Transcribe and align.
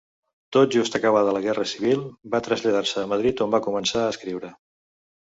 Tot 0.55 0.71
just 0.75 0.97
acabada 0.99 1.35
la 1.37 1.43
guerra 1.43 1.67
civil 1.73 2.03
va 2.37 2.41
traslladar-se 2.49 2.99
a 3.07 3.15
Madrid 3.15 3.47
on 3.49 3.57
va 3.57 3.65
començar 3.71 4.07
a 4.09 4.19
escriure. 4.19 4.57